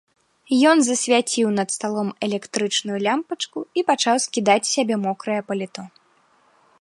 [0.69, 5.83] Ён засвяціў над сталом электрычную лямпачку і пачаў скідаць з сябе мокрае паліто.